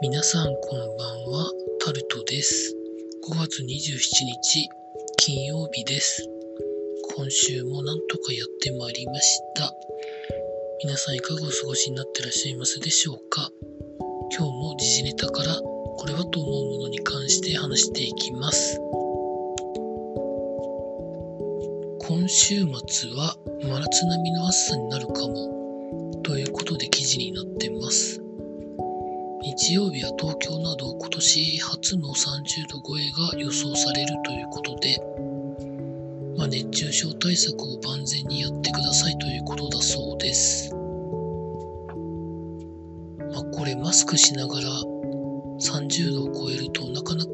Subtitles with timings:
[0.00, 1.50] 皆さんこんばんは、
[1.84, 2.72] タルトです。
[3.28, 4.68] 5月27日、
[5.16, 6.24] 金曜日です。
[7.16, 9.74] 今週もなんとかやってまいりました。
[10.84, 13.50] 皆さんいかがお過ごしになってらっしゃいますでしょうか？
[14.38, 18.78] 今日も時事ネタからこれはと思うものに関して話していきます。
[22.06, 28.22] 今週末は真夏並みの暑さになるかもということで記事になってます。
[29.60, 34.96] 日曜日は東京など今年初の30度超えが予想されるということで、
[36.38, 40.72] まあ、熱中症対策を万全にやってくださいということだそうです。
[43.34, 44.68] まあ、これマスクしながら
[45.60, 47.32] 30度を超えるとなかなか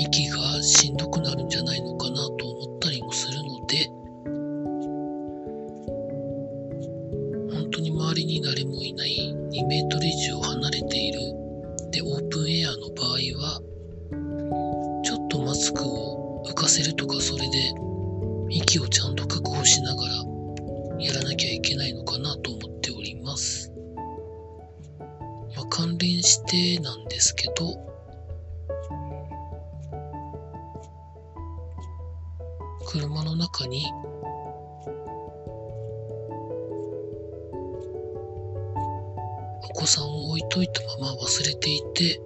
[0.00, 3.90] 息がしんどくなるんじゃないのかなと思ったりもするので、
[7.52, 11.18] 本当に周りに誰もいない2メートル以上離れている
[11.90, 13.10] でオープンエアの場合
[13.42, 13.60] は
[15.02, 17.74] ちょっとマスクを浮かせるとかそれで
[18.50, 20.14] 息をちゃんと確保しながら
[21.00, 23.72] やらなきゃいけないのかなと思っております。
[25.56, 27.88] まあ、関連してなんですけど
[32.86, 33.84] 車の中に
[39.78, 42.20] 子さんを置いといたまま忘れていて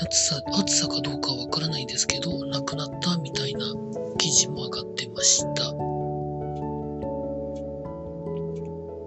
[0.00, 3.66] 暑さ暑さかどうかはわからないですけど亡くなったみたいな
[4.18, 5.64] 記事も上がってました。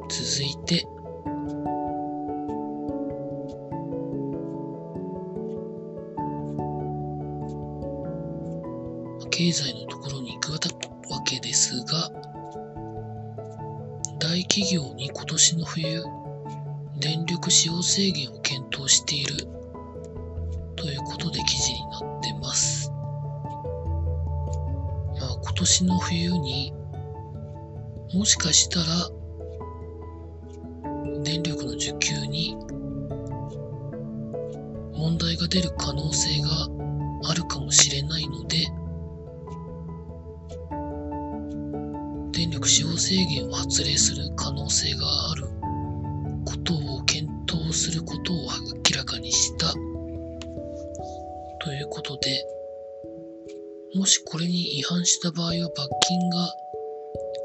[0.10, 0.86] 続いて。
[9.30, 10.58] 経済のところに行くわ
[11.24, 12.10] けですが
[14.20, 16.04] 大企業に今年の冬
[17.00, 19.36] 電力使用制限を検討している
[20.76, 22.92] ということで記事になってます。
[25.20, 26.74] まあ、今年の冬に
[28.14, 28.86] もしかしたら
[31.24, 32.56] 電力の需給に
[34.96, 36.50] 問題が出る可能性が
[37.30, 38.66] あるかもしれないので
[42.32, 45.57] 電力使用制限を発令する可能性がある
[47.78, 48.38] することを
[48.92, 49.72] 明らかにした。
[51.68, 52.46] ということで
[53.94, 56.48] もしこれに違反した場合は罰金が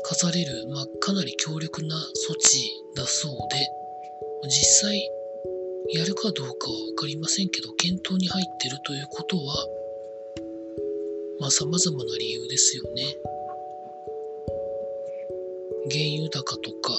[0.04, 5.10] 課される、まあ、かなり強力な措置だそうで実際
[5.92, 9.66] やるかどうかは分かりませんけど検討に入ってるということは
[11.40, 13.02] まあ様々な理由ですよね。
[15.90, 16.96] 原油高とか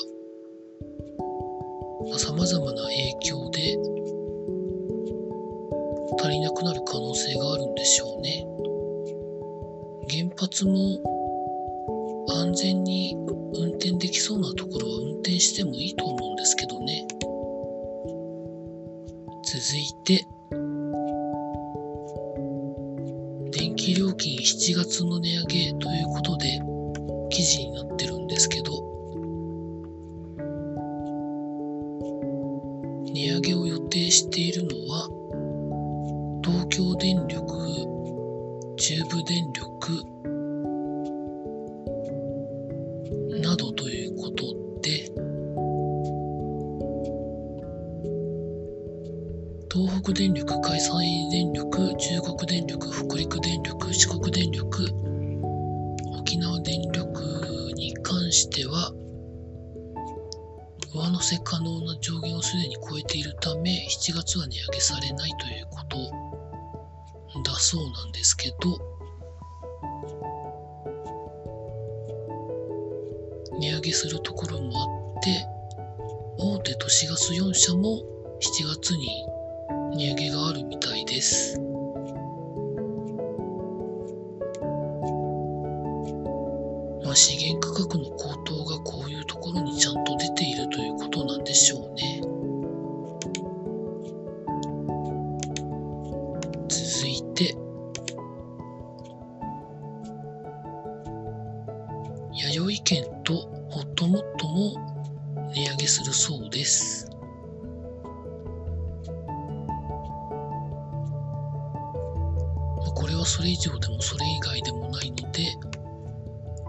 [2.20, 3.78] さまざ、まな影響で
[6.20, 8.48] 足りなくなる可能性があるんでしょうね。
[10.10, 11.02] 原発も
[12.30, 13.16] 安全に
[13.54, 17.08] 運転できそうなところは運転してもいいと思うんですけどね。
[19.46, 20.28] 続いて、
[23.52, 26.62] 電気料金7月の値上げということで
[27.30, 28.72] 記事になってるんですけど、
[33.24, 35.08] 値上げを予定しているのは
[36.44, 37.42] 東京電力、
[38.76, 40.04] 中部電力
[43.42, 44.44] などということ
[44.82, 45.10] で
[49.72, 50.90] 東北電力、関西
[51.32, 54.86] 電力、中国電力、北陸電力、四国電力、
[56.20, 57.24] 沖縄電力
[57.76, 58.92] に関しては
[60.94, 65.98] 上乗せ可能な上限をすでに超えているため、7月は値上げされないということ
[67.44, 68.78] だそうなんですけど、
[73.60, 74.86] 値上げするところもあ
[75.20, 75.48] って、
[76.38, 78.04] 大手都市ガス4社も
[78.40, 79.26] 7月に
[79.96, 81.60] 値上げがあるみたいです。
[87.16, 92.22] 資源価格の高騰がこういうところにちゃんと出ているということなんでしょうね。
[96.68, 97.56] 続いて、
[102.34, 103.34] 弥生県と
[103.70, 104.74] ホットモットも
[105.54, 107.10] 値上げするそうです。
[112.96, 115.56] これはそれ以上でもそれ以外でもないので、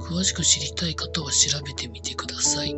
[0.05, 2.73] 詳しく知りたい方は調べてみてください。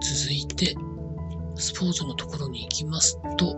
[0.00, 0.74] 続いて、
[1.54, 3.54] スポーツのところに行きますと、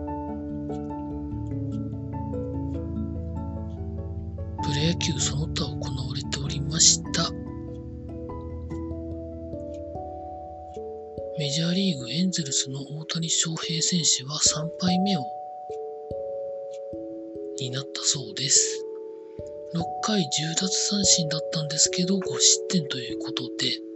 [4.61, 7.31] プロ野球その他行われておりました。
[11.37, 15.38] メジャーリーグエンゼルスの大谷翔平選手は3敗目を
[17.61, 18.85] になったそうです。
[19.75, 20.25] 6回10
[20.55, 23.89] 奪三振だったんですけど5失点ということで、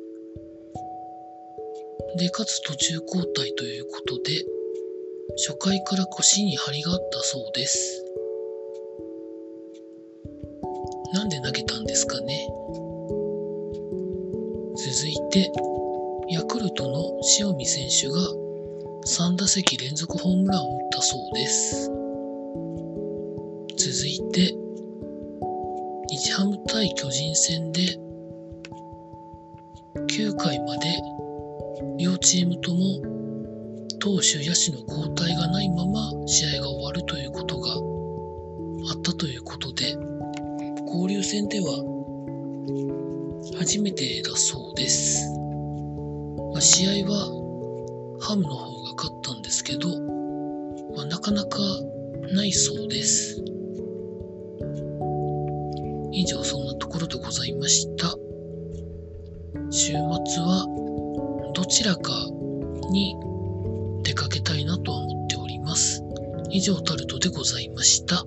[2.17, 4.45] で、かつ途中交代ということで、
[5.47, 8.05] 初回から腰に張りがあったそうです。
[11.13, 12.47] なんで投げたんですかね
[14.75, 15.51] 続いて、
[16.29, 18.17] ヤクルトの塩見選手が
[19.05, 21.91] 3打席連続ホームランを打ったそうです。
[23.83, 24.55] 続いて、
[26.07, 27.81] 日ハム対巨人戦で
[30.09, 30.87] 9回まで
[31.99, 33.01] 両チームとも
[33.99, 39.97] 投手、野手の交代がないまま試合が終わるということがあったということで、
[40.85, 41.83] 交流戦では
[43.57, 45.27] 初めてだそうです。
[46.53, 49.89] まあ、試合はハムの方が勝ったんですけど、
[50.95, 51.59] まあ、なかなか
[52.31, 53.43] ないそうです。
[57.33, 58.15] ざいました。
[59.71, 59.97] 週末
[60.43, 60.65] は
[61.55, 62.11] どちらか
[62.91, 63.15] に
[64.03, 66.03] 出かけたいなとは思っております。
[66.51, 68.23] 以上タルトでございました。